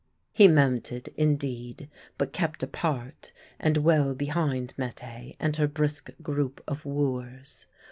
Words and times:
He 0.33 0.47
mounted, 0.47 1.09
indeed, 1.15 1.87
but 2.17 2.33
kept 2.33 2.63
apart 2.63 3.31
and 3.59 3.77
well 3.77 4.15
behind 4.15 4.73
Mette 4.75 5.35
and 5.39 5.55
her 5.57 5.67
brisk 5.67 6.09
group 6.23 6.59
of 6.67 6.87
wooers. 6.87 7.67